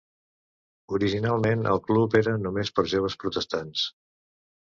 [0.97, 3.87] Originalment el club era només per joves protestants.